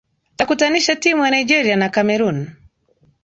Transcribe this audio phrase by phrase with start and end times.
[0.35, 2.47] takutanisha timu ya nigeria na cameroon